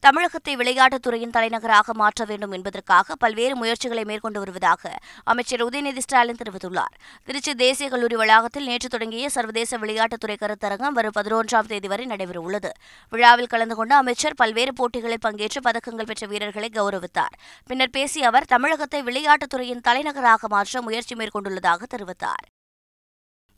தமிழகத்தை 0.00 0.56
விளையாட்டுத்துறையின் 0.56 1.30
தலைநகராக 1.30 1.94
மாற்ற 1.94 2.24
வேண்டும் 2.24 2.50
என்பதற்காக 2.50 3.14
பல்வேறு 3.14 3.56
முயற்சிகளை 3.56 4.04
மேற்கொண்டு 4.04 4.38
வருவதாக 4.38 4.92
அமைச்சர் 5.24 5.64
உதயநிதி 5.64 5.98
ஸ்டாலின் 5.98 6.40
தெரிவித்துள்ளார். 6.42 6.94
திருச்சி 7.24 7.54
தேசிய 7.54 7.88
கல்லூரி 7.88 8.16
வளாகத்தில் 8.16 8.64
நேற்று 8.64 8.88
தொடங்கிய 8.88 9.28
சர்வதேச 9.28 9.78
விளையாட்டுத்துறை 9.78 10.36
கருத்தரங்கம் 10.40 10.96
வரும் 10.98 11.16
பதினொன்றாம் 11.16 11.66
தேதி 11.66 11.88
வரை 11.88 12.06
நடைபெறவுள்ளது. 12.06 12.70
விழாவில் 13.10 13.46
கலந்து 13.46 13.74
கொண்ட 13.74 13.96
அமைச்சர் 13.96 14.34
பல்வேறு 14.34 14.72
போட்டிகளில் 14.72 15.24
பங்கேற்று 15.26 15.62
பதக்கங்கள் 15.64 16.10
பெற்ற 16.10 16.26
வீரர்களை 16.26 16.70
கௌரவித்தார். 16.72 17.34
பின்னர் 17.66 17.90
பேசிய 17.90 18.26
அவர் 18.26 18.44
தமிழகத்தை 18.44 19.02
விளையாட்டுத்துறையின் 19.02 19.80
தலைநகராக 19.80 20.48
மாற்ற 20.48 20.82
முயற்சி 20.82 21.14
மேற்கொண்டுள்ளதாக 21.14 21.82
தெரிவித்தார். 21.96 22.46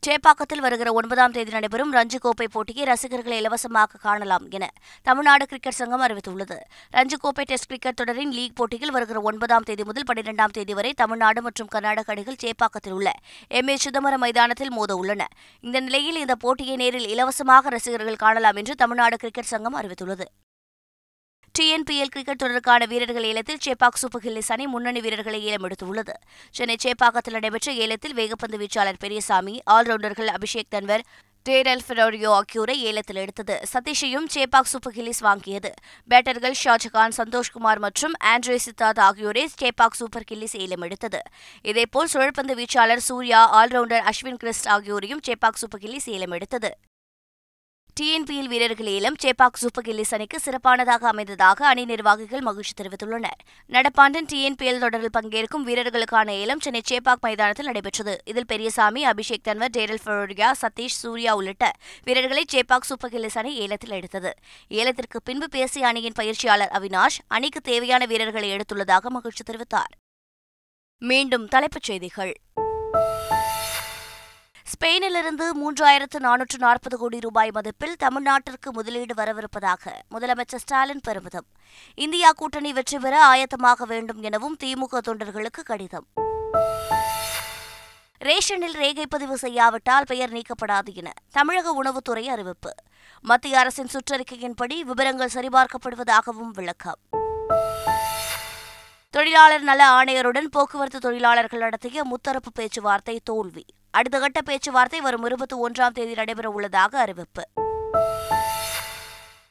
சேப்பாக்கத்தில் 0.09 0.62
வருகிற 0.65 0.93
ஒன்பதாம் 0.99 1.33
தேதி 1.37 1.50
நடைபெறும் 1.55 1.91
ரஞ்சி 1.97 2.19
கோப்பை 2.25 2.47
போட்டியை 2.55 2.85
ரசிகர்களை 2.91 3.38
இலவசமாக 3.41 3.99
காணலாம் 4.05 4.45
என 4.57 4.65
தமிழ்நாடு 5.09 5.45
கிரிக்கெட் 5.50 5.77
சங்கம் 5.81 6.05
அறிவித்துள்ளது. 6.07 6.57
ரஞ்சி 6.97 7.17
கோப்பை 7.25 7.45
டெஸ்ட் 7.50 7.69
கிரிக்கெட் 7.71 7.99
தொடரின் 8.00 8.33
லீக் 8.38 8.57
போட்டியில் 8.61 8.95
வருகிற 8.97 9.21
ஒன்பதாம் 9.21 9.67
தேதி 9.71 9.85
முதல் 9.91 10.09
பனிரெண்டாம் 10.11 10.57
தேதி 10.59 10.75
வரை 10.81 10.93
தமிழ்நாடு 11.03 11.43
மற்றும் 11.43 11.71
கர்நாடக 11.75 12.12
அணிகள் 12.15 12.43
சேப்பாக்கத்தில் 12.45 12.97
உள்ள 12.99 13.11
எம் 13.61 13.69
ஏ 13.69 13.77
சிதம்பரம் 13.77 14.25
மைதானத்தில் 14.27 14.75
மோத 14.79 14.97
உள்ளன 14.97 15.29
இந்த 15.61 15.79
நிலையில் 15.81 16.23
இந்த 16.25 16.37
போட்டியை 16.45 16.77
நேரில் 16.77 17.09
இலவசமாக 17.15 17.77
ரசிகர்கள் 17.77 18.23
காணலாம் 18.27 18.61
என்று 18.62 18.77
தமிழ்நாடு 18.85 19.17
கிரிக்கெட் 19.17 19.53
சங்கம் 19.55 19.79
அறிவித்துள்ளது. 19.81 20.27
டிஎன்பிஎல் 21.59 22.11
கிரிக்கெட் 22.15 22.43
தொடருக்கான 22.43 22.87
வீரர்கள் 22.87 23.25
ஏலத்தில் 23.25 23.59
சேப்பாக் 23.67 24.00
சூப்பர் 24.00 24.23
ஹில்லிஸ் 24.25 24.50
அணி 24.55 24.67
முன்னணி 24.67 25.00
வீரர்களை 25.00 25.45
ஏலம் 25.45 25.65
எடுத்துள்ளது. 25.69 26.15
சென்னை 26.50 26.77
சேப்பாக்கத்தில் 26.85 27.37
நடைபெற்ற 27.37 27.73
ஏலத்தில் 27.73 28.15
வேகப்பந்து 28.15 28.59
வீச்சாளர் 28.62 28.99
பெரியசாமி 28.99 29.62
ஆல்ரவுண்டர்கள் 29.71 30.31
அபிஷேக் 30.37 30.69
தன்வர் 30.69 31.05
டேரல் 31.49 31.83
ஃபெரோரியோ 31.88 32.29
ஆகியோரை 32.29 32.83
ஏலத்தில் 32.83 33.17
எடுத்தது. 33.17 33.61
சதீஷையும் 33.73 34.27
சேப்பாக் 34.35 34.71
சூப்பர் 34.73 34.95
ஹில்லிஸ் 34.95 35.23
வாங்கியது. 35.23 35.71
பேட்டர்கள் 36.11 36.59
ஷாஜகான் 36.65 37.17
சந்தோஷ்குமார் 37.17 37.79
மற்றும் 37.79 38.12
ஆண்ட்ரே 38.25 38.59
சித்தார்த் 38.67 39.00
ஆகியோரை 39.00 39.49
சேப்பாக் 39.62 39.99
சூப்பர் 40.00 40.29
கில்லிஸ் 40.31 40.57
ஏலம் 40.57 40.83
எடுத்தது. 40.83 41.23
இதேபோல் 41.62 42.12
சுழற்பந்து 42.12 42.57
வீச்சாளர் 42.61 43.07
சூர்யா 43.09 43.65
ஆல்ரவுண்டர் 43.65 44.05
அஸ்வின் 44.12 44.41
கிறிஸ்ட் 44.45 44.69
ஆகியோரையும் 44.69 45.25
சேப்பாக் 45.29 45.61
சூப்பர் 45.62 45.81
கில்லிஸ் 45.81 46.11
ஏலம் 46.17 46.31
எடுத்தது. 46.31 46.73
டிஎன்பிஎல் 47.99 48.49
வீரர்கள் 48.49 48.87
ஏலம் 48.87 49.14
சேப்பாக் 49.23 49.61
சூப்பர் 49.62 49.85
கில்லிஸ் 49.85 50.14
அணிக்கு 50.14 50.40
சிறப்பானதாக 50.40 51.12
அமைந்ததாக 51.12 51.62
அணி 51.62 51.85
நிர்வாகிகள் 51.85 52.40
மகிழ்ச்சி 52.40 52.73
தெரிவித்துள்ளனர். 52.83 53.40
நடப்பாண்டின் 53.67 54.28
டிஎன்பிஎல் 54.33 54.78
தொடரில் 54.78 55.14
பங்கேற்கும் 55.19 55.67
வீரர்களுக்கான 55.67 56.28
ஏலம் 56.31 56.61
சென்னை 56.61 56.83
சேப்பாக் 56.90 57.21
மைதானத்தில் 57.21 57.64
நடைபெற்றது. 57.64 58.19
இதில் 58.25 58.47
பெரியசாமி 58.47 59.07
அபிஷேக் 59.07 59.43
தன்வர் 59.43 59.75
டேரல் 59.76 60.02
ஃபரோரியா 60.05 60.50
சதீஷ் 60.62 60.99
சூர்யா 61.02 61.35
உள்ளிட்ட 61.35 61.73
வீரர்களை 62.05 62.45
சேப்பாக் 62.52 62.88
சூப்பர் 62.90 63.11
கில்லிஸ் 63.11 63.38
அணி 63.38 63.55
ஏலத்தில் 63.55 63.90
எடுத்தது. 63.90 64.35
ஏலத்திற்கு 64.69 65.23
பின்பு 65.23 65.49
பேசிய 65.49 65.87
அணியின் 65.87 66.19
பயிற்சியாளர் 66.21 66.71
அவினாஷ் 66.81 67.19
அணிக்கு 67.28 67.61
தேவையான 67.61 68.05
வீரர்களை 68.05 68.50
எடுத்துள்ளதாக 68.50 69.07
மகிழ்ச்சி 69.09 69.45
தெரிவித்தார். 69.52 69.93
மீண்டும் 70.99 71.49
தலைப்புச் 71.49 71.83
செய்திகள். 71.83 72.35
ஸ்பெயினிலிருந்து 74.73 75.45
மூன்றாயிரத்து 75.61 76.19
நானூற்று 76.19 76.59
நாற்பது 76.59 76.99
கோடி 76.99 77.21
ரூபாய் 77.21 77.51
மதிப்பில் 77.55 77.95
தமிழ்நாட்டிற்கு 77.99 78.73
முதலீடு 78.73 79.15
வரவிருப்பதாக 79.15 79.93
முதலமைச்சர் 80.11 80.63
ஸ்டாலின் 80.65 81.01
பெருமிதம். 81.01 81.47
இந்தியா 81.95 82.33
கூட்டணி 82.33 82.73
வெற்றி 82.73 82.99
பெற 82.99 83.15
ஆயத்தமாக 83.27 83.87
வேண்டும் 83.87 84.23
எனவும் 84.23 84.57
திமுக 84.65 84.99
தொண்டர்களுக்கு 85.09 85.63
கடிதம். 85.65 86.07
ரேஷனில் 88.21 88.77
ரேகை 88.83 89.07
பதிவு 89.07 89.39
செய்யாவிட்டால் 89.39 90.05
பெயர் 90.07 90.33
நீக்கப்படாது 90.33 90.93
என 90.95 91.13
தமிழக 91.31 91.75
உணவுத்துறை 91.83 92.27
அறிவிப்பு. 92.27 92.75
மத்திய 93.21 93.59
அரசின் 93.59 93.93
சுற்றறிக்கையின்படி 93.95 94.79
விவரங்கள் 94.81 95.35
சரிபார்க்கப்படுவதாகவும் 95.35 96.53
விளக்கம். 96.53 97.01
தொழிலாளர் 99.11 99.63
நல 99.63 99.91
ஆணையருடன் 99.91 100.49
போக்குவரத்து 100.51 100.99
தொழிலாளர்கள் 100.99 101.61
நடத்திய 101.61 102.05
முத்தரப்பு 102.05 102.53
பேச்சுவார்த்தை 102.55 103.21
தோல்வி. 103.25 103.67
அடுத்த 103.99 104.19
கட்ட 104.19 104.40
பேச்சுவார்த்தை 104.40 105.00
வரும் 105.00 105.25
இருபத்தி 105.25 105.57
ஒன்றாம் 105.57 105.93
தேதி 105.93 106.14
நடைபெற 106.14 106.50
உள்ளதாக 106.50 106.99
அறிவிப்பு. 106.99 107.43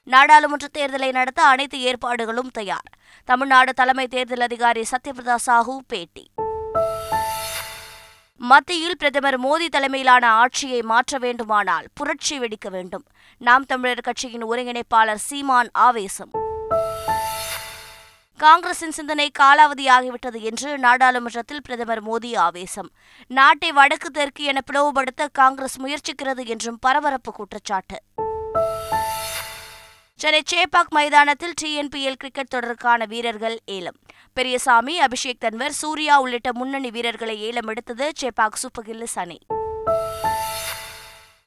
நாடாளுமன்ற 0.04 0.68
தேர்தலை 0.78 1.12
நடத்த 1.12 1.44
அனைத்து 1.44 1.82
ஏற்பாடுகளும் 1.82 2.50
தயார். 2.50 2.90
தமிழ்நாடு 3.26 3.74
தலைமை 3.74 4.08
தேர்தல் 4.08 4.40
அதிகாரி 4.40 4.84
சத்யபிரதா 4.92 5.36
சாஹூ 5.46 5.78
பேட்டி. 5.88 6.32
மத்தியில் 8.38 8.98
பிரதமர் 8.98 9.40
மோடி 9.42 9.68
தலைமையிலான 9.68 10.32
ஆட்சியை 10.32 10.82
மாற்ற 10.82 11.18
வேண்டுமானால் 11.18 11.86
புரட்சி 11.94 12.40
வெடிக்க 12.40 12.70
வேண்டும். 12.70 13.06
நாம் 13.38 13.66
தமிழர் 13.66 14.02
கட்சியின் 14.02 14.46
ஒருங்கிணைப்பாளர் 14.46 15.26
சீமான் 15.30 15.70
ஆவேசம். 15.72 16.30
காங்கிரசின் 18.38 18.92
சிந்தனை 18.92 19.32
காலாவதியாகிவிட்டது 19.40 20.40
என்று 20.40 20.78
நாடாளுமன்றத்தில் 20.78 21.62
பிரதமர் 21.62 22.04
மோடி 22.04 22.38
ஆவேசம். 22.38 22.92
நாட்டை 23.28 23.72
வடக்கு 23.72 24.12
தெற்கு 24.12 24.44
என 24.44 24.60
பிளவுபடுத்த 24.72 25.28
காங்கிரஸ் 25.32 25.80
முயற்சிக்கிறது 25.80 26.46
என்றும் 26.46 26.80
பரபரப்பு 26.80 27.34
குற்றச்சாட்டு. 27.34 28.02
சென்னை 30.16 30.42
சேப்பாக் 30.52 30.90
மைதானத்தில் 30.90 31.54
டிஎன்பிஎல் 31.62 32.14
கிரிக்கெட் 32.14 32.54
தொடருக்கான 32.56 33.08
வீரர்கள் 33.08 33.60
ஏலம். 33.66 33.96
பெரியசாமி 34.34 35.00
அபிஷேக் 35.00 35.40
தன்வர் 35.40 35.72
சூர்யா 35.72 36.20
உள்ளிட்ட 36.20 36.54
முன்னணி 36.54 36.92
வீரர்களை 36.92 37.42
ஏலம் 37.42 37.68
எடுத்தது 37.68 38.12
சேப்பாக் 38.22 38.54
சூப்பர் 38.54 38.86
கில்லிஸ் 38.86 39.20
அணி. 39.20 39.38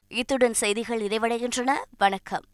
இத்துடன் 0.07 0.53
செய்திகள் 0.53 1.01
நிறைவடைகின்றன. 1.01 1.71
வணக்கம். 1.97 2.43